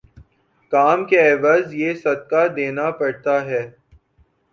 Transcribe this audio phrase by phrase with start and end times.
[0.73, 3.61] کام کے عوض یہ صدقہ دینا پڑتا ہے۔